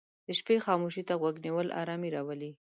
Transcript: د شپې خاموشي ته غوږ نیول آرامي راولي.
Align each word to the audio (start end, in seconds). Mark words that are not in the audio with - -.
د 0.25 0.27
شپې 0.39 0.55
خاموشي 0.65 1.03
ته 1.07 1.13
غوږ 1.21 1.35
نیول 1.45 1.67
آرامي 1.81 2.09
راولي. 2.15 2.51